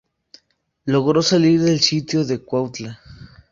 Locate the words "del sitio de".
1.61-2.39